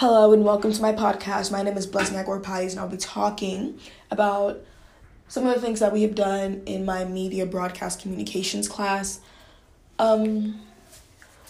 Hello 0.00 0.32
and 0.32 0.46
welcome 0.46 0.72
to 0.72 0.80
my 0.80 0.94
podcast. 0.94 1.52
My 1.52 1.62
name 1.62 1.76
is 1.76 1.86
Blessing 1.86 2.16
Agor 2.16 2.42
Pies, 2.42 2.72
and 2.72 2.80
I'll 2.80 2.88
be 2.88 2.96
talking 2.96 3.78
about 4.10 4.62
some 5.28 5.46
of 5.46 5.54
the 5.54 5.60
things 5.60 5.80
that 5.80 5.92
we 5.92 6.00
have 6.00 6.14
done 6.14 6.62
in 6.64 6.86
my 6.86 7.04
media 7.04 7.44
broadcast 7.44 8.00
communications 8.00 8.66
class. 8.66 9.20
Um, 9.98 10.58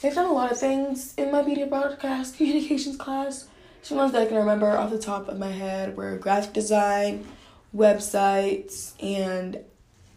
I've 0.03 0.17
done 0.17 0.27
a 0.27 0.33
lot 0.33 0.51
of 0.51 0.59
things 0.59 1.15
in 1.17 1.31
my 1.31 1.43
media 1.43 1.69
broadcast 1.69 2.39
communications 2.39 2.97
class. 2.97 3.47
Some 3.83 3.99
ones 3.99 4.11
that 4.15 4.23
I 4.23 4.27
can 4.27 4.39
remember 4.39 4.77
off 4.77 4.91
the 4.91 4.99
top 4.99 5.29
of 5.29 5.39
my 5.39 5.53
head 5.53 5.97
were 5.97 6.19
graphic 6.19 6.53
design, 6.53 7.29
websites, 7.73 8.95
and 9.01 9.61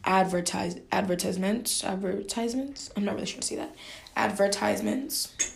advertise 0.06 0.80
advertisements. 0.92 1.84
Advertisements. 1.84 2.90
I'm 2.98 3.06
not 3.06 3.14
really 3.14 3.28
sure 3.28 3.42
to 3.42 3.48
see 3.48 3.58
that. 3.58 3.76
Advertisements. 4.16 5.56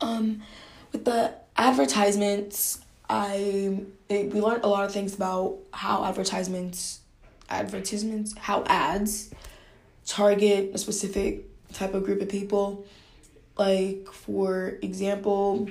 Um, 0.00 0.42
with 0.92 1.04
the 1.04 1.34
advertisements, 1.58 2.80
I 3.10 3.80
it, 4.08 4.32
we 4.32 4.40
learned 4.40 4.64
a 4.64 4.68
lot 4.68 4.84
of 4.84 4.92
things 4.92 5.14
about 5.14 5.58
how 5.72 6.04
advertisements, 6.04 7.00
advertisements, 7.50 8.34
how 8.38 8.62
ads 8.66 9.30
target 10.06 10.70
a 10.72 10.78
specific 10.78 11.44
type 11.72 11.92
of 11.92 12.04
group 12.04 12.22
of 12.22 12.28
people. 12.28 12.86
Like 13.58 14.08
for 14.12 14.78
example, 14.80 15.68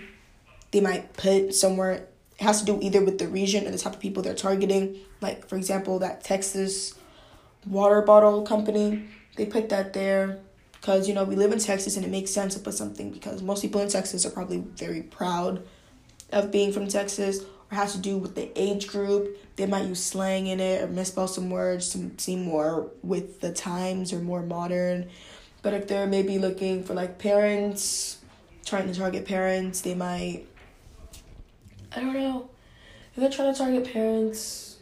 they 0.71 0.81
might 0.81 1.13
put 1.13 1.55
somewhere 1.55 1.93
it 2.39 2.43
has 2.43 2.59
to 2.59 2.65
do 2.65 2.77
either 2.81 3.03
with 3.03 3.17
the 3.17 3.27
region 3.27 3.65
or 3.65 3.71
the 3.71 3.79
type 3.79 3.93
of 3.93 3.99
people 3.99 4.21
they're 4.21 4.35
targeting. 4.35 4.97
Like 5.21 5.47
for 5.47 5.55
example, 5.55 5.99
that 5.99 6.23
Texas 6.23 6.93
water 7.65 8.01
bottle 8.01 8.43
company, 8.43 9.05
they 9.37 9.45
put 9.45 9.69
that 9.69 9.93
there 9.93 10.39
because 10.73 11.07
you 11.07 11.13
know 11.13 11.23
we 11.23 11.35
live 11.35 11.51
in 11.51 11.59
Texas 11.59 11.95
and 11.95 12.05
it 12.05 12.09
makes 12.09 12.29
sense 12.29 12.53
to 12.55 12.59
put 12.59 12.73
something 12.73 13.09
because 13.11 13.41
most 13.41 13.61
people 13.61 13.81
in 13.81 13.89
Texas 13.89 14.25
are 14.25 14.29
probably 14.29 14.59
very 14.75 15.01
proud 15.01 15.63
of 16.31 16.51
being 16.51 16.71
from 16.71 16.87
Texas 16.87 17.43
or 17.71 17.75
has 17.75 17.93
to 17.93 17.99
do 17.99 18.17
with 18.17 18.35
the 18.35 18.51
age 18.55 18.87
group. 18.87 19.37
They 19.55 19.65
might 19.65 19.85
use 19.85 20.03
slang 20.03 20.47
in 20.47 20.59
it 20.59 20.83
or 20.83 20.87
misspell 20.87 21.27
some 21.27 21.49
words 21.49 21.89
to 21.89 22.11
seem 22.17 22.43
more 22.43 22.91
with 23.01 23.41
the 23.41 23.51
times 23.51 24.13
or 24.13 24.19
more 24.19 24.41
modern. 24.41 25.09
But 25.61 25.73
if 25.73 25.87
they're 25.87 26.07
maybe 26.07 26.37
looking 26.37 26.83
for 26.83 26.93
like 26.93 27.19
parents, 27.19 28.19
trying 28.65 28.91
to 28.91 28.97
target 28.97 29.25
parents, 29.25 29.81
they 29.81 29.95
might 29.95 30.45
I 31.95 32.01
don't 32.01 32.13
know. 32.13 32.49
If 33.11 33.21
they're 33.21 33.29
trying 33.29 33.53
to 33.53 33.57
target 33.57 33.91
parents, 33.91 34.77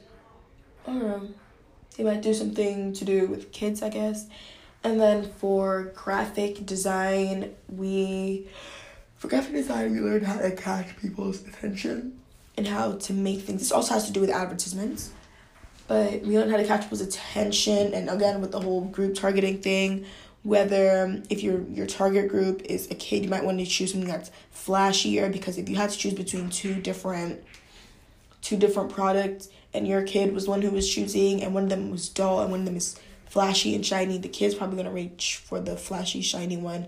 I 0.85 0.91
don't 0.91 0.99
know. 0.99 1.29
They 1.95 2.03
might 2.03 2.21
do 2.21 2.33
something 2.33 2.93
to 2.93 3.05
do 3.05 3.27
with 3.27 3.51
kids, 3.51 3.81
I 3.81 3.89
guess. 3.89 4.27
And 4.83 4.99
then 4.99 5.31
for 5.39 5.93
graphic 5.95 6.65
design, 6.65 7.55
we 7.69 8.47
for 9.25 9.29
graphic 9.29 9.53
design 9.53 9.91
we 9.91 9.99
learned 9.99 10.23
how 10.23 10.37
to 10.37 10.51
catch 10.51 10.95
people's 10.97 11.41
attention 11.47 12.19
and 12.57 12.67
how 12.67 12.93
to 12.93 13.11
make 13.11 13.41
things. 13.41 13.59
This 13.59 13.71
also 13.71 13.95
has 13.95 14.05
to 14.05 14.13
do 14.13 14.21
with 14.21 14.29
advertisements. 14.29 15.09
But 15.87 16.21
we 16.21 16.37
learned 16.37 16.51
how 16.51 16.57
to 16.57 16.65
catch 16.65 16.83
people's 16.83 17.01
attention 17.01 17.93
and 17.95 18.07
again 18.07 18.39
with 18.39 18.51
the 18.51 18.59
whole 18.59 18.81
group 18.81 19.15
targeting 19.15 19.61
thing, 19.61 20.05
whether 20.43 21.05
um, 21.05 21.23
if 21.31 21.41
your 21.41 21.61
your 21.63 21.87
target 21.87 22.29
group 22.29 22.61
is 22.65 22.89
a 22.91 22.95
kid, 22.95 23.23
you 23.23 23.29
might 23.29 23.43
want 23.43 23.57
to 23.57 23.65
choose 23.65 23.93
something 23.93 24.07
that's 24.07 24.29
flashier 24.53 25.31
because 25.31 25.57
if 25.57 25.69
you 25.69 25.75
had 25.75 25.89
to 25.89 25.97
choose 25.97 26.13
between 26.13 26.49
two 26.49 26.75
different 26.75 27.43
two 28.41 28.57
different 28.57 28.91
products 28.91 29.49
and 29.73 29.87
your 29.87 30.03
kid 30.03 30.33
was 30.35 30.47
one 30.47 30.61
who 30.61 30.69
was 30.69 30.87
choosing 30.87 31.41
and 31.41 31.51
one 31.55 31.63
of 31.63 31.69
them 31.69 31.89
was 31.89 32.09
dull 32.09 32.41
and 32.41 32.51
one 32.51 32.59
of 32.59 32.65
them 32.67 32.77
is 32.77 32.99
flashy 33.25 33.73
and 33.73 33.83
shiny, 33.83 34.19
the 34.19 34.29
kid's 34.29 34.53
probably 34.53 34.77
gonna 34.77 34.91
reach 34.91 35.37
for 35.37 35.59
the 35.59 35.75
flashy, 35.75 36.21
shiny 36.21 36.57
one 36.57 36.85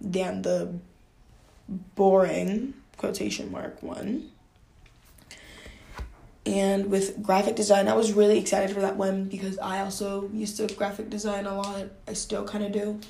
than 0.00 0.42
the 0.42 0.74
boring 1.68 2.74
quotation 2.96 3.50
mark 3.52 3.82
one. 3.82 4.30
And 6.46 6.90
with 6.90 7.22
graphic 7.22 7.56
design, 7.56 7.88
I 7.88 7.94
was 7.94 8.12
really 8.12 8.38
excited 8.38 8.74
for 8.74 8.80
that 8.80 8.96
one 8.96 9.24
because 9.24 9.58
I 9.58 9.80
also 9.80 10.30
used 10.32 10.56
to 10.56 10.74
graphic 10.74 11.10
design 11.10 11.44
a 11.44 11.54
lot. 11.54 11.88
I 12.06 12.14
still 12.14 12.44
kind 12.44 12.64
of 12.64 12.72
do. 12.72 13.00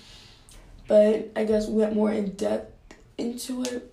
But 0.88 1.30
I 1.36 1.44
guess 1.44 1.68
we 1.68 1.82
went 1.82 1.94
more 1.94 2.10
in 2.10 2.32
depth 2.32 2.96
into 3.16 3.62
it 3.62 3.92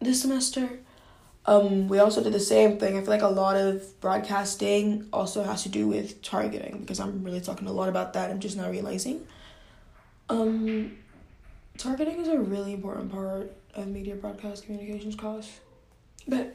this 0.00 0.22
semester. 0.22 0.80
Um, 1.46 1.88
we 1.88 1.98
also 1.98 2.22
did 2.22 2.32
the 2.32 2.40
same 2.40 2.78
thing. 2.78 2.96
I 2.96 3.00
feel 3.00 3.10
like 3.10 3.22
a 3.22 3.28
lot 3.28 3.56
of 3.56 3.98
broadcasting 4.00 5.08
also 5.12 5.44
has 5.44 5.62
to 5.62 5.68
do 5.68 5.86
with 5.86 6.20
targeting 6.20 6.78
because 6.80 7.00
I'm 7.00 7.22
really 7.22 7.40
talking 7.40 7.68
a 7.68 7.72
lot 7.72 7.88
about 7.88 8.14
that. 8.14 8.30
I'm 8.30 8.40
just 8.40 8.56
not 8.56 8.70
realizing. 8.70 9.26
Um, 10.28 10.98
targeting 11.78 12.20
is 12.20 12.28
a 12.28 12.38
really 12.38 12.74
important 12.74 13.10
part 13.10 13.56
of 13.74 13.86
media 13.86 14.16
broadcast 14.16 14.66
communications 14.66 15.14
class. 15.14 15.60
But 16.26 16.54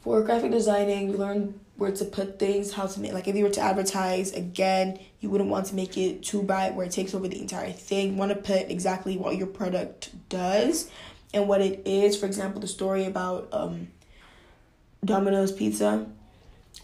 for 0.00 0.20
graphic 0.22 0.50
designing, 0.50 1.08
we 1.08 1.16
learned 1.16 1.58
where 1.76 1.92
to 1.92 2.04
put 2.04 2.38
things, 2.38 2.72
how 2.72 2.86
to 2.86 3.00
make 3.00 3.12
like 3.12 3.26
if 3.26 3.34
you 3.34 3.44
were 3.44 3.50
to 3.50 3.60
advertise 3.60 4.32
again, 4.32 4.98
you 5.20 5.30
wouldn't 5.30 5.50
want 5.50 5.66
to 5.66 5.74
make 5.74 5.96
it 5.96 6.22
too 6.22 6.42
bright 6.42 6.74
where 6.74 6.86
it 6.86 6.92
takes 6.92 7.14
over 7.14 7.26
the 7.26 7.40
entire 7.40 7.72
thing. 7.72 8.12
You 8.12 8.16
want 8.16 8.30
to 8.30 8.36
put 8.36 8.70
exactly 8.70 9.16
what 9.16 9.36
your 9.36 9.46
product 9.46 10.10
does 10.28 10.90
and 11.32 11.48
what 11.48 11.60
it 11.60 11.82
is. 11.86 12.16
For 12.16 12.26
example, 12.26 12.60
the 12.60 12.68
story 12.68 13.04
about 13.06 13.48
um, 13.52 13.88
Domino's 15.04 15.52
Pizza, 15.52 16.06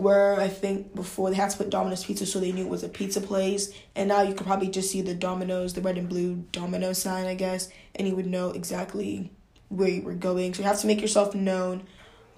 where 0.01 0.41
I 0.41 0.49
think 0.49 0.95
before 0.95 1.31
they 1.31 1.37
had 1.37 1.51
to 1.51 1.57
put 1.57 1.71
Domino's 1.71 2.05
Pizza 2.05 2.27
so 2.27 2.41
they 2.41 2.53
knew 2.53 2.65
it 2.65 2.71
was 2.71 2.83
a 2.83 2.89
pizza 2.89 3.21
place, 3.21 3.73
and 3.95 4.09
now 4.09 4.23
you 4.23 4.35
could 4.35 4.47
probably 4.47 4.69
just 4.69 4.91
see 4.91 5.03
the 5.03 5.15
Domino's, 5.15 5.75
the 5.75 5.81
red 5.81 5.99
and 5.99 6.09
blue 6.09 6.45
Domino 6.53 6.93
sign, 6.93 7.27
I 7.27 7.35
guess, 7.35 7.71
and 7.95 8.09
you 8.09 8.17
would 8.17 8.27
know 8.27 8.51
exactly 8.51 9.31
where 9.69 9.89
you 9.89 10.03
were 10.03 10.15
going. 10.15 10.55
So 10.55 10.63
you 10.63 10.69
have 10.69 10.81
to 10.81 10.87
make 10.87 11.01
yourself 11.01 11.35
known 11.35 11.85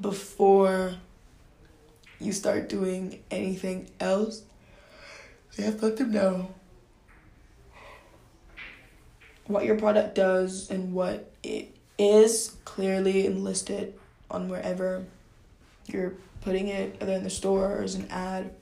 before 0.01 0.95
you 2.21 2.33
start 2.33 2.69
doing 2.69 3.21
anything 3.31 3.91
else. 4.01 4.43
You 5.57 5.65
have 5.65 5.81
to 5.81 5.87
let 5.87 5.97
them 5.97 6.13
know 6.13 6.55
what 9.47 9.65
your 9.65 9.79
product 9.79 10.15
does 10.15 10.71
and 10.71 10.95
what 10.95 11.31
it 11.43 11.77
is 11.99 12.57
clearly 12.65 13.27
enlisted 13.27 13.95
on 14.31 14.49
wherever 14.49 15.05
you're 15.93 16.15
putting 16.41 16.69
it, 16.69 16.97
either 17.01 17.13
in 17.13 17.25
the 17.25 17.31
store 17.31 17.79
or 17.79 17.83
as 17.83 17.95
an 17.95 18.09
ad. 18.11 18.53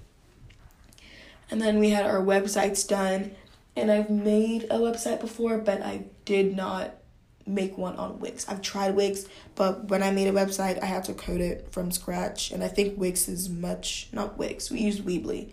And 1.50 1.60
then 1.60 1.78
we 1.78 1.90
had 1.90 2.06
our 2.06 2.20
websites 2.20 2.86
done, 2.86 3.32
and 3.74 3.90
I've 3.90 4.10
made 4.10 4.64
a 4.64 4.78
website 4.78 5.20
before, 5.20 5.58
but 5.58 5.82
I 5.82 6.04
did 6.24 6.56
not 6.56 6.94
make 7.46 7.76
one 7.76 7.96
on 7.96 8.20
Wix. 8.20 8.48
I've 8.48 8.62
tried 8.62 8.94
Wix, 8.94 9.24
but 9.54 9.88
when 9.88 10.02
I 10.02 10.10
made 10.10 10.28
a 10.28 10.32
website, 10.32 10.80
I 10.82 10.86
had 10.86 11.04
to 11.04 11.14
code 11.14 11.40
it 11.40 11.68
from 11.72 11.90
scratch, 11.90 12.50
and 12.52 12.62
I 12.62 12.68
think 12.68 12.98
Wix 12.98 13.28
is 13.28 13.48
much 13.48 14.08
not 14.12 14.38
Wix. 14.38 14.70
We 14.70 14.80
use 14.80 15.00
Weebly. 15.00 15.52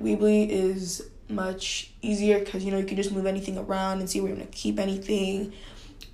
Weebly 0.00 0.48
is 0.48 1.08
much 1.28 1.92
easier 2.02 2.38
because 2.40 2.64
you 2.64 2.70
know 2.70 2.78
you 2.78 2.84
can 2.84 2.96
just 2.96 3.12
move 3.12 3.26
anything 3.26 3.56
around 3.56 4.00
and 4.00 4.10
see 4.10 4.20
where 4.20 4.30
you're 4.30 4.38
gonna 4.38 4.50
keep 4.50 4.78
anything, 4.78 5.52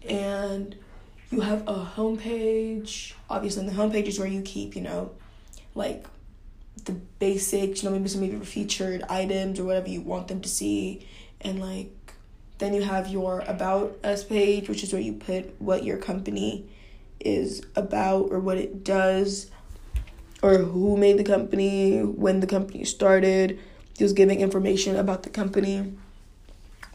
and 0.06 0.76
you 1.30 1.40
have 1.40 1.62
a 1.68 1.92
homepage. 1.96 3.12
Obviously, 3.28 3.66
the 3.66 3.72
homepage 3.72 4.06
is 4.06 4.18
where 4.18 4.28
you 4.28 4.42
keep 4.42 4.74
you 4.74 4.82
know, 4.82 5.12
like 5.74 6.06
the 6.84 6.92
basics. 6.92 7.82
You 7.82 7.88
know, 7.88 7.96
maybe 7.96 8.08
some 8.08 8.22
of 8.22 8.32
your 8.32 8.40
featured 8.42 9.02
items 9.08 9.60
or 9.60 9.64
whatever 9.64 9.88
you 9.88 10.00
want 10.00 10.28
them 10.28 10.40
to 10.40 10.48
see, 10.48 11.06
and 11.40 11.60
like 11.60 11.92
then 12.58 12.74
you 12.74 12.82
have 12.82 13.08
your 13.08 13.40
About 13.46 13.98
Us 14.02 14.24
page, 14.24 14.68
which 14.68 14.82
is 14.82 14.92
where 14.92 15.02
you 15.02 15.12
put 15.12 15.60
what 15.60 15.84
your 15.84 15.96
company 15.96 16.68
is 17.20 17.62
about 17.76 18.30
or 18.30 18.40
what 18.40 18.58
it 18.58 18.82
does, 18.82 19.50
or 20.42 20.58
who 20.58 20.96
made 20.96 21.18
the 21.18 21.24
company, 21.24 22.00
when 22.00 22.40
the 22.40 22.46
company 22.46 22.84
started, 22.84 23.60
just 23.96 24.16
giving 24.16 24.40
information 24.40 24.96
about 24.96 25.22
the 25.22 25.30
company. 25.30 25.94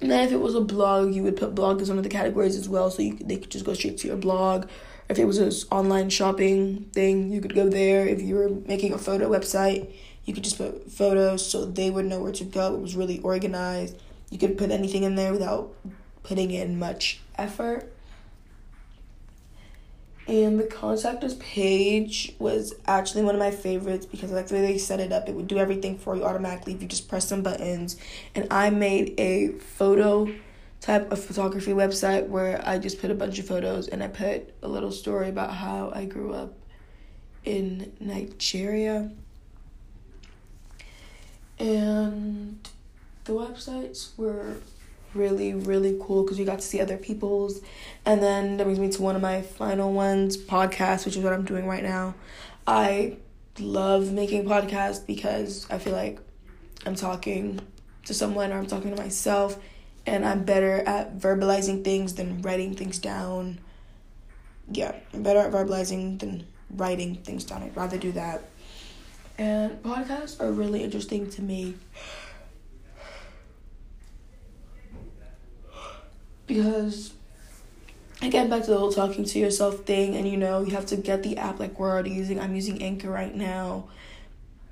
And 0.03 0.11
then 0.11 0.27
if 0.27 0.33
it 0.33 0.41
was 0.41 0.53
a 0.53 0.59
blog, 0.59 1.13
you 1.13 1.23
would 1.23 1.37
put 1.37 1.55
blog 1.55 1.81
as 1.81 1.87
one 1.87 1.97
of 1.97 2.03
the 2.03 2.09
categories 2.09 2.57
as 2.57 2.67
well, 2.67 2.91
so 2.91 3.01
you 3.01 3.17
they 3.21 3.37
could 3.37 3.49
just 3.49 3.63
go 3.63 3.73
straight 3.73 3.97
to 3.99 4.07
your 4.09 4.17
blog. 4.17 4.67
If 5.07 5.17
it 5.17 5.23
was 5.23 5.37
an 5.37 5.51
online 5.71 6.09
shopping 6.09 6.89
thing, 6.91 7.31
you 7.31 7.39
could 7.39 7.55
go 7.55 7.69
there. 7.69 8.05
If 8.05 8.21
you 8.21 8.35
were 8.35 8.49
making 8.49 8.91
a 8.91 8.97
photo 8.97 9.29
website, 9.29 9.93
you 10.25 10.33
could 10.33 10.43
just 10.43 10.57
put 10.57 10.91
photos 10.91 11.49
so 11.49 11.63
they 11.63 11.89
would 11.89 12.03
know 12.03 12.21
where 12.21 12.33
to 12.33 12.43
go. 12.43 12.75
It 12.75 12.81
was 12.81 12.97
really 12.97 13.19
organized 13.19 13.95
you 14.29 14.37
could 14.37 14.57
put 14.57 14.71
anything 14.71 15.03
in 15.03 15.15
there 15.15 15.31
without 15.31 15.73
putting 16.23 16.51
in 16.51 16.79
much 16.79 17.21
effort. 17.37 17.92
And 20.25 20.57
the 20.57 20.63
contact 20.63 21.23
us 21.23 21.35
page 21.39 22.33
was 22.39 22.73
actually 22.85 23.23
one 23.23 23.35
of 23.35 23.39
my 23.39 23.51
favorites 23.51 24.05
because 24.05 24.31
like 24.31 24.47
the 24.47 24.55
way 24.55 24.61
they 24.61 24.77
set 24.77 25.01
it 25.01 25.11
up. 25.11 25.27
It 25.27 25.35
would 25.35 25.47
do 25.47 25.57
everything 25.57 25.97
for 25.97 26.15
you 26.15 26.23
automatically 26.23 26.73
if 26.73 26.81
you 26.81 26.87
just 26.87 27.09
press 27.09 27.27
some 27.27 27.41
buttons. 27.41 27.97
And 28.33 28.47
I 28.49 28.69
made 28.69 29.19
a 29.19 29.49
photo 29.59 30.33
type 30.79 31.11
of 31.11 31.23
photography 31.23 31.71
website 31.71 32.27
where 32.27 32.61
I 32.65 32.77
just 32.77 32.99
put 32.99 33.11
a 33.11 33.15
bunch 33.15 33.39
of 33.39 33.47
photos 33.47 33.87
and 33.87 34.03
I 34.03 34.07
put 34.07 34.53
a 34.61 34.67
little 34.67 34.91
story 34.91 35.29
about 35.29 35.53
how 35.53 35.91
I 35.93 36.05
grew 36.05 36.33
up 36.33 36.53
in 37.43 37.93
Nigeria. 37.99 39.11
And 41.59 42.67
the 43.25 43.33
websites 43.33 44.17
were 44.17 44.55
really, 45.13 45.53
really 45.53 45.97
cool 46.01 46.23
because 46.23 46.39
you 46.39 46.45
got 46.45 46.59
to 46.59 46.65
see 46.65 46.79
other 46.79 46.97
people's. 46.97 47.61
And 48.05 48.21
then 48.21 48.57
that 48.57 48.63
brings 48.63 48.79
me 48.79 48.89
to 48.91 49.01
one 49.01 49.15
of 49.15 49.21
my 49.21 49.41
final 49.41 49.93
ones, 49.93 50.37
podcast, 50.37 51.05
which 51.05 51.15
is 51.15 51.23
what 51.23 51.33
I'm 51.33 51.45
doing 51.45 51.67
right 51.67 51.83
now. 51.83 52.15
I 52.65 53.17
love 53.59 54.11
making 54.11 54.45
podcasts 54.45 55.05
because 55.05 55.67
I 55.69 55.77
feel 55.77 55.93
like 55.93 56.19
I'm 56.85 56.95
talking 56.95 57.59
to 58.05 58.13
someone 58.13 58.51
or 58.51 58.57
I'm 58.57 58.67
talking 58.67 58.93
to 58.95 59.01
myself 59.01 59.57
and 60.05 60.25
I'm 60.25 60.43
better 60.43 60.77
at 60.85 61.17
verbalizing 61.17 61.83
things 61.83 62.15
than 62.15 62.41
writing 62.41 62.75
things 62.75 62.99
down. 62.99 63.59
Yeah, 64.71 64.95
I'm 65.13 65.23
better 65.23 65.39
at 65.39 65.51
verbalizing 65.51 66.19
than 66.19 66.45
writing 66.69 67.15
things 67.15 67.43
down. 67.43 67.63
I'd 67.63 67.75
rather 67.75 67.97
do 67.97 68.11
that. 68.13 68.49
And 69.37 69.81
podcasts 69.81 70.39
are 70.41 70.51
really 70.51 70.83
interesting 70.83 71.29
to 71.31 71.41
me 71.41 71.75
because 76.53 77.13
again 78.21 78.49
back 78.49 78.63
to 78.63 78.71
the 78.71 78.77
whole 78.77 78.91
talking 78.91 79.25
to 79.25 79.39
yourself 79.39 79.79
thing 79.85 80.15
and 80.15 80.29
you 80.29 80.37
know 80.37 80.61
you 80.61 80.71
have 80.71 80.85
to 80.85 80.95
get 80.95 81.23
the 81.23 81.37
app 81.37 81.59
like 81.59 81.79
we're 81.79 81.89
already 81.89 82.11
using 82.11 82.39
i'm 82.39 82.55
using 82.55 82.81
anchor 82.81 83.09
right 83.09 83.35
now. 83.35 83.85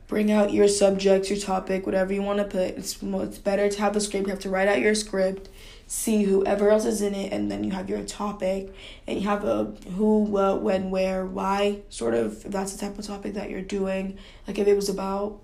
Bring 0.07 0.29
out 0.29 0.51
your 0.51 0.67
subject 0.67 1.29
your 1.29 1.39
topic 1.39 1.85
whatever 1.85 2.11
you 2.11 2.21
want 2.21 2.39
to 2.39 2.43
put. 2.43 2.77
It's, 2.77 3.01
it's 3.01 3.37
better 3.37 3.69
to 3.69 3.79
have 3.79 3.95
a 3.95 4.01
script. 4.01 4.27
You 4.27 4.31
have 4.31 4.41
to 4.41 4.49
write 4.49 4.67
out 4.67 4.81
your 4.81 4.93
script 4.93 5.47
see 5.91 6.23
whoever 6.23 6.69
else 6.69 6.85
is 6.85 7.01
in 7.01 7.13
it 7.13 7.33
and 7.33 7.51
then 7.51 7.65
you 7.65 7.71
have 7.71 7.89
your 7.89 8.01
topic 8.03 8.73
and 9.07 9.19
you 9.19 9.27
have 9.27 9.43
a 9.43 9.65
who 9.97 10.19
what 10.19 10.61
when 10.61 10.89
where 10.89 11.25
why 11.25 11.81
sort 11.89 12.13
of 12.13 12.45
if 12.45 12.51
that's 12.51 12.71
the 12.71 12.79
type 12.79 12.97
of 12.97 13.05
topic 13.05 13.33
that 13.33 13.49
you're 13.49 13.61
doing. 13.61 14.17
Like 14.47 14.57
if 14.57 14.67
it 14.67 14.73
was 14.73 14.87
about 14.87 15.41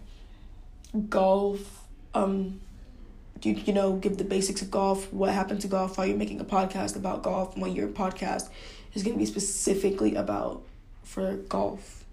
golf 1.09 1.85
um 2.13 2.61
you 3.43 3.53
you 3.53 3.73
know 3.73 3.93
give 3.97 4.17
the 4.17 4.23
basics 4.23 4.61
of 4.61 4.71
golf 4.71 5.11
what 5.11 5.31
happened 5.33 5.61
to 5.61 5.67
golf 5.67 5.97
while 5.97 6.07
you're 6.07 6.17
making 6.17 6.39
a 6.39 6.45
podcast 6.45 6.95
about 6.95 7.23
golf 7.23 7.57
when 7.57 7.73
your 7.75 7.87
podcast 7.87 8.49
is 8.93 9.03
going 9.03 9.15
to 9.15 9.19
be 9.19 9.25
specifically 9.25 10.15
about 10.15 10.63
for 11.03 11.33
golf. 11.35 12.05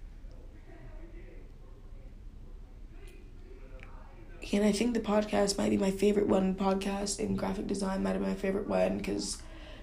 And 4.52 4.64
i 4.64 4.72
think 4.72 4.94
the 4.94 5.00
podcast 5.00 5.58
might 5.58 5.70
be 5.70 5.76
my 5.76 5.90
favorite 5.90 6.28
one. 6.28 6.54
Podcast 6.54 7.18
and 7.18 7.36
graphic 7.38 7.66
design 7.66 8.02
might 8.02 8.12
be 8.14 8.18
my 8.20 8.34
favorite 8.34 8.68
one 8.68 8.98
because 8.98 9.38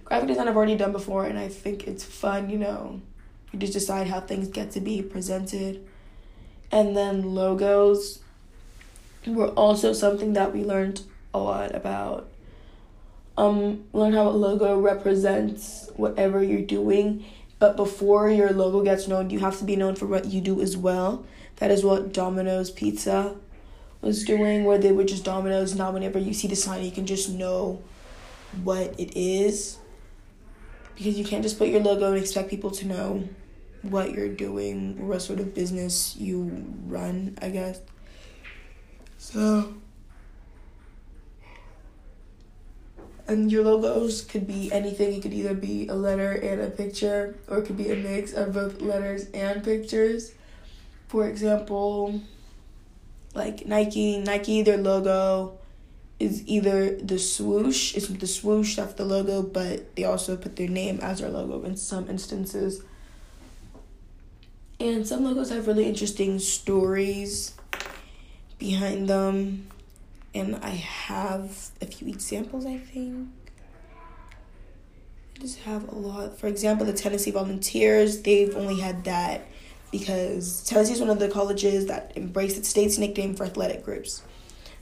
graphic 0.05 0.27
design 0.27 0.47
i've 0.47 0.55
already 0.55 0.75
done 0.75 0.91
before 0.91 1.25
and 1.25 1.37
i 1.37 1.47
think 1.47 1.87
it's 1.87 2.03
fun 2.03 2.49
you 2.49 2.57
know. 2.57 3.01
You 3.51 3.59
just 3.59 3.73
decide 3.73 4.07
how 4.07 4.21
things 4.21 4.47
get 4.47 4.71
to 4.71 4.79
be 4.79 5.01
presented. 5.01 5.85
And 6.71 6.95
then 6.95 7.35
logos 7.35 8.19
were 9.27 9.49
also 9.49 9.91
something 9.93 10.33
that 10.33 10.53
we 10.53 10.63
learned 10.63 11.01
a 11.33 11.39
lot 11.39 11.73
about 11.75 12.29
um 13.37 13.85
learn 13.93 14.13
how 14.13 14.27
a 14.27 14.31
logo 14.31 14.79
represents 14.79 15.89
whatever 15.95 16.43
you're 16.43 16.61
doing. 16.61 17.25
But 17.59 17.77
before 17.77 18.29
your 18.29 18.51
logo 18.51 18.83
gets 18.83 19.07
known 19.07 19.29
you 19.29 19.39
have 19.39 19.57
to 19.59 19.63
be 19.63 19.75
known 19.75 19.95
for 19.95 20.05
what 20.05 20.25
you 20.25 20.41
do 20.41 20.61
as 20.61 20.75
well. 20.75 21.25
That 21.57 21.71
is 21.71 21.83
what 21.83 22.13
domino's 22.13 22.71
pizza 22.71 23.35
was 24.01 24.23
doing 24.23 24.63
where 24.63 24.79
they 24.79 24.91
were 24.91 25.03
just 25.03 25.23
domino's 25.23 25.75
now 25.75 25.91
whenever 25.91 26.17
you 26.17 26.33
see 26.33 26.47
the 26.47 26.55
sign 26.55 26.83
you 26.83 26.91
can 26.91 27.05
just 27.05 27.29
know 27.29 27.81
what 28.63 28.99
it 28.99 29.15
is. 29.15 29.77
Because 30.95 31.17
you 31.17 31.23
can't 31.23 31.43
just 31.43 31.57
put 31.57 31.69
your 31.69 31.81
logo 31.81 32.11
and 32.11 32.17
expect 32.21 32.49
people 32.49 32.71
to 32.71 32.85
know 32.85 33.29
what 33.81 34.11
you're 34.11 34.29
doing 34.29 34.97
or 34.99 35.07
what 35.07 35.21
sort 35.21 35.39
of 35.39 35.55
business 35.55 36.15
you 36.17 36.65
run 36.85 37.37
i 37.41 37.49
guess. 37.49 37.79
So 39.17 39.73
and 43.31 43.51
your 43.51 43.63
logos 43.63 44.21
could 44.21 44.45
be 44.45 44.71
anything. 44.71 45.13
It 45.13 45.21
could 45.21 45.33
either 45.33 45.53
be 45.53 45.87
a 45.87 45.95
letter 45.95 46.33
and 46.33 46.61
a 46.61 46.69
picture, 46.69 47.35
or 47.47 47.59
it 47.59 47.65
could 47.65 47.77
be 47.77 47.89
a 47.89 47.95
mix 47.95 48.33
of 48.33 48.53
both 48.53 48.81
letters 48.81 49.27
and 49.33 49.63
pictures. 49.63 50.33
For 51.07 51.27
example, 51.27 52.21
like 53.33 53.65
Nike, 53.65 54.19
Nike, 54.19 54.61
their 54.61 54.77
logo 54.77 55.57
is 56.19 56.45
either 56.47 56.95
the 56.97 57.17
swoosh, 57.17 57.95
it's 57.95 58.07
the 58.07 58.27
swoosh, 58.27 58.75
that's 58.75 58.93
the 58.93 59.05
logo, 59.05 59.41
but 59.41 59.95
they 59.95 60.03
also 60.03 60.37
put 60.37 60.55
their 60.55 60.67
name 60.67 60.99
as 61.01 61.19
their 61.19 61.29
logo 61.29 61.63
in 61.63 61.75
some 61.77 62.09
instances. 62.09 62.83
And 64.79 65.07
some 65.07 65.23
logos 65.23 65.49
have 65.49 65.67
really 65.67 65.85
interesting 65.85 66.37
stories 66.39 67.53
behind 68.59 69.07
them 69.07 69.67
and 70.33 70.55
I 70.57 70.69
have 70.69 71.71
a 71.81 71.85
few 71.85 72.07
examples, 72.07 72.65
I 72.65 72.77
think. 72.77 73.29
I 75.35 75.39
just 75.39 75.59
have 75.59 75.89
a 75.89 75.95
lot. 75.95 76.37
For 76.37 76.47
example, 76.47 76.85
the 76.85 76.93
Tennessee 76.93 77.31
Volunteers, 77.31 78.21
they've 78.21 78.55
only 78.55 78.79
had 78.79 79.03
that 79.05 79.47
because 79.91 80.63
Tennessee 80.63 80.93
is 80.93 81.01
one 81.01 81.09
of 81.09 81.19
the 81.19 81.27
colleges 81.27 81.87
that 81.87 82.13
embraced 82.15 82.57
its 82.57 82.69
state's 82.69 82.97
nickname 82.97 83.35
for 83.35 83.43
athletic 83.43 83.83
groups. 83.83 84.23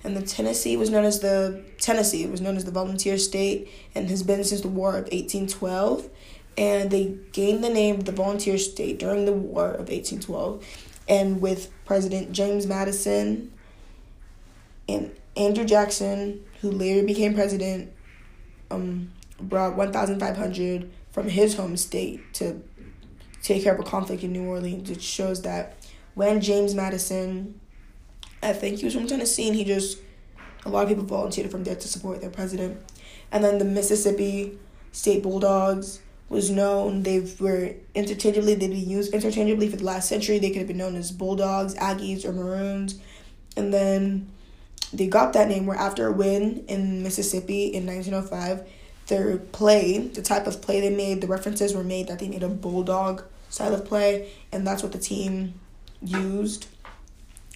And 0.04 0.16
the 0.16 0.22
Tennessee 0.22 0.78
was 0.78 0.90
known 0.90 1.04
as 1.04 1.20
the 1.20 1.64
Tennessee 1.78 2.26
was 2.28 2.42
known 2.42 2.56
as 2.56 2.64
the 2.64 2.72
volunteer 2.72 3.18
state 3.18 3.70
and 3.96 4.10
has 4.10 4.24
been 4.24 4.44
since 4.44 4.62
the 4.62 4.70
War 4.70 4.90
of 4.90 5.06
1812. 5.06 6.10
And 6.58 6.92
they 6.92 7.18
gained 7.32 7.64
the 7.64 7.70
name 7.70 8.02
the 8.02 8.12
volunteer 8.12 8.58
state 8.58 9.00
during 9.00 9.26
the 9.26 9.34
War 9.34 9.72
of 9.72 9.90
1812. 9.90 10.64
And 11.08 11.42
with 11.42 11.72
President 11.86 12.32
James 12.32 12.68
Madison 12.68 13.52
and 14.88 15.12
Andrew 15.40 15.64
Jackson, 15.64 16.44
who 16.60 16.70
later 16.70 17.06
became 17.08 17.34
president, 17.34 17.94
um, 18.70 19.12
brought 19.40 19.78
1,500 19.78 20.92
from 21.12 21.30
his 21.30 21.56
home 21.56 21.78
state 21.78 22.34
to 22.34 22.62
take 23.42 23.64
care 23.64 23.74
of 23.74 23.80
a 23.80 23.84
conflict 23.84 24.22
in 24.22 24.34
New 24.34 24.44
Orleans. 24.44 24.90
It 24.90 25.02
shows 25.02 25.42
that 25.44 25.78
when 26.14 26.42
James 26.42 26.76
Madison, 26.76 27.58
I 28.44 28.52
think 28.52 28.80
he 28.80 28.86
was 28.86 28.94
from 28.94 29.08
Tennessee, 29.08 29.48
and 29.48 29.56
he 29.56 29.64
just, 29.64 30.00
a 30.66 30.70
lot 30.70 30.84
of 30.84 30.90
people 30.90 31.06
volunteered 31.06 31.50
from 31.50 31.64
there 31.64 31.76
to 31.76 31.88
support 31.88 32.20
their 32.20 32.30
president. 32.30 32.78
And 33.32 33.42
then 33.42 33.60
the 33.60 33.66
Mississippi 33.66 34.60
State 34.92 35.24
Bulldogs 35.24 36.02
was 36.28 36.50
known, 36.50 37.04
they 37.04 37.26
were 37.40 37.76
interchangeably, 37.96 38.56
they'd 38.56 38.70
be 38.70 38.78
used 38.78 39.14
interchangeably 39.14 39.70
for 39.70 39.78
the 39.78 39.86
last 39.86 40.10
century. 40.10 40.38
They 40.38 40.50
could 40.50 40.60
have 40.60 40.68
been 40.68 40.78
known 40.78 40.98
as 40.98 41.12
Bulldogs, 41.14 41.76
Aggies, 41.76 42.26
or 42.26 42.34
Maroons. 42.34 43.00
And 43.56 43.74
then 43.74 44.30
they 44.92 45.08
got 45.08 45.34
that 45.34 45.48
name 45.48 45.66
where 45.66 45.78
after 45.78 46.08
a 46.08 46.12
win 46.12 46.66
in 46.68 47.04
Mississippi 47.04 47.66
in 47.68 47.86
1905, 47.86 48.68
their 49.08 49.38
play, 49.38 50.00
the 50.00 50.22
type 50.22 50.48
of 50.48 50.62
play 50.62 50.82
they 50.82 50.90
made, 50.90 51.22
the 51.22 51.28
references 51.28 51.74
were 51.74 51.84
made 51.84 52.08
that 52.08 52.20
they 52.20 52.28
made 52.28 52.44
a 52.44 52.50
bulldog 52.50 53.24
style 53.50 53.74
of 53.74 53.86
play, 53.86 54.32
and 54.52 54.66
that's 54.66 54.84
what 54.84 54.92
the 54.92 55.00
team 55.00 55.54
used 56.02 56.68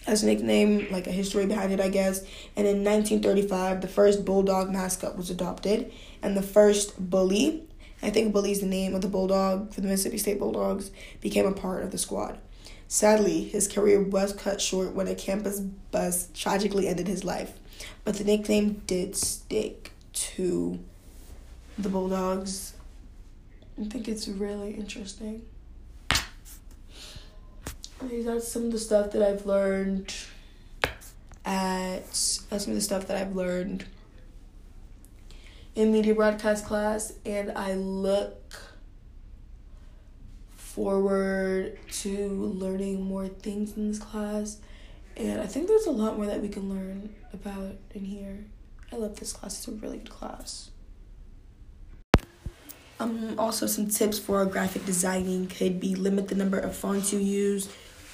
as 0.05 0.23
a 0.23 0.25
nickname, 0.25 0.87
like 0.91 1.07
a 1.07 1.11
history 1.11 1.45
behind 1.45 1.71
it, 1.71 1.79
I 1.79 1.89
guess. 1.89 2.21
And 2.55 2.67
in 2.67 2.83
1935, 2.83 3.81
the 3.81 3.87
first 3.87 4.25
bulldog 4.25 4.69
mascot 4.69 5.15
was 5.15 5.29
adopted, 5.29 5.91
and 6.21 6.35
the 6.35 6.41
first 6.41 7.09
bully, 7.09 7.63
I 8.01 8.09
think 8.09 8.33
bully 8.33 8.51
is 8.51 8.59
the 8.59 8.65
name 8.65 8.93
of 8.95 9.01
the 9.01 9.07
bulldog 9.07 9.73
for 9.73 9.81
the 9.81 9.87
Mississippi 9.87 10.17
State 10.17 10.39
Bulldogs, 10.39 10.91
became 11.21 11.45
a 11.45 11.53
part 11.53 11.83
of 11.83 11.91
the 11.91 11.97
squad. 11.97 12.37
Sadly, 12.93 13.45
his 13.45 13.67
career 13.67 13.99
was 13.99 14.33
cut 14.33 14.61
short 14.61 14.93
when 14.93 15.07
a 15.07 15.15
campus 15.15 15.59
bus 15.59 16.29
tragically 16.35 16.87
ended 16.87 17.07
his 17.07 17.23
life, 17.23 17.53
but 18.05 18.13
the 18.13 18.23
nickname 18.23 18.83
did 18.85 19.15
stick 19.15 19.93
to 20.13 20.77
the 21.75 21.89
Bulldogs. 21.89 22.75
I 23.81 23.85
think 23.85 24.07
it's 24.07 24.27
really 24.27 24.75
interesting. 24.75 25.41
That's 27.99 28.47
some 28.47 28.65
of 28.65 28.71
the 28.71 28.77
stuff 28.77 29.11
that 29.13 29.23
I've 29.23 29.47
learned 29.47 30.13
at 31.45 32.05
that's 32.05 32.47
some 32.49 32.73
of 32.73 32.75
the 32.75 32.81
stuff 32.81 33.07
that 33.07 33.17
I've 33.17 33.35
learned 33.35 33.85
in 35.73 35.91
media 35.91 36.13
broadcast 36.13 36.67
class 36.67 37.11
and 37.25 37.53
I 37.53 37.73
look 37.73 38.42
forward 40.73 41.77
to 41.87 42.29
learning 42.29 43.03
more 43.03 43.27
things 43.27 43.77
in 43.77 43.89
this 43.89 43.99
class. 43.99 44.57
And 45.15 45.39
I 45.39 45.45
think 45.45 45.67
there's 45.67 45.85
a 45.85 45.91
lot 45.91 46.17
more 46.17 46.25
that 46.25 46.41
we 46.41 46.49
can 46.49 46.67
learn 46.67 47.13
about 47.31 47.75
in 47.93 48.03
here. 48.03 48.45
I 48.91 48.95
love 48.95 49.19
this 49.19 49.33
class, 49.33 49.59
it's 49.59 49.67
a 49.67 49.71
really 49.71 49.99
good 49.99 50.09
class. 50.09 50.71
Um, 52.99 53.35
also, 53.37 53.67
some 53.67 53.87
tips 53.87 54.17
for 54.17 54.43
graphic 54.45 54.85
designing 54.85 55.47
could 55.47 55.79
be 55.79 55.93
limit 55.93 56.27
the 56.27 56.35
number 56.35 56.57
of 56.57 56.75
fonts 56.75 57.13
you 57.13 57.19
use 57.19 57.69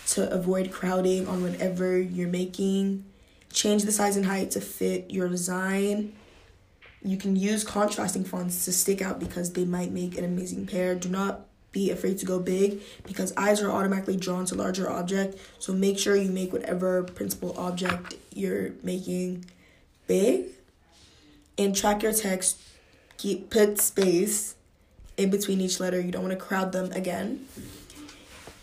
to 0.07 0.29
avoid 0.29 0.71
crowding 0.71 1.27
on 1.27 1.41
whatever 1.41 1.97
you're 1.97 2.27
making. 2.27 3.05
Change 3.53 3.83
the 3.83 3.91
size 3.93 4.17
and 4.17 4.25
height 4.25 4.51
to 4.51 4.61
fit 4.61 5.11
your 5.11 5.29
design. 5.29 6.13
You 7.03 7.15
can 7.15 7.37
use 7.37 7.63
contrasting 7.63 8.25
fonts 8.25 8.65
to 8.65 8.73
stick 8.73 9.01
out 9.01 9.19
because 9.19 9.53
they 9.53 9.63
might 9.63 9.91
make 9.91 10.17
an 10.17 10.25
amazing 10.25 10.67
pair. 10.67 10.95
Do 10.95 11.07
not 11.07 11.48
be 11.71 11.91
afraid 11.91 12.17
to 12.19 12.25
go 12.25 12.39
big 12.39 12.81
because 13.05 13.33
eyes 13.37 13.61
are 13.61 13.71
automatically 13.71 14.17
drawn 14.17 14.45
to 14.45 14.55
larger 14.55 14.89
object. 14.89 15.37
So 15.59 15.73
make 15.73 15.99
sure 15.99 16.15
you 16.15 16.31
make 16.31 16.51
whatever 16.51 17.03
principal 17.03 17.57
object 17.57 18.15
you're 18.33 18.71
making 18.83 19.45
big. 20.07 20.45
and 21.57 21.75
track 21.75 22.01
your 22.01 22.13
text. 22.13 22.57
Keep 23.17 23.49
put 23.49 23.79
space 23.79 24.55
in 25.17 25.29
between 25.29 25.59
each 25.59 25.79
letter. 25.79 25.99
You 25.99 26.11
don't 26.11 26.23
want 26.23 26.31
to 26.31 26.43
crowd 26.43 26.71
them 26.71 26.91
again. 26.93 27.45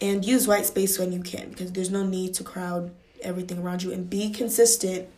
And 0.01 0.25
use 0.25 0.49
white 0.49 0.67
space 0.67 0.99
when 0.99 1.13
you 1.13 1.23
can 1.23 1.51
because 1.51 1.73
there's 1.73 1.91
no 1.91 2.03
need 2.05 2.35
to 2.35 2.45
crowd 2.45 2.91
everything 3.23 3.59
around 3.59 3.83
you 3.83 3.93
and 3.93 4.09
be 4.09 4.31
consistent 4.31 5.09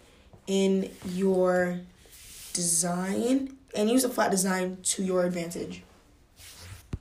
in 0.46 0.90
your 1.04 1.80
design 2.52 3.56
and 3.74 3.90
use 3.90 4.04
a 4.04 4.08
flat 4.08 4.30
design 4.30 4.78
to 4.82 5.04
your 5.04 5.24
advantage. 5.24 5.82